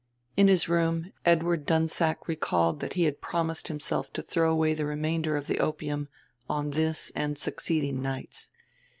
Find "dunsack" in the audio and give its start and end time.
1.63-2.27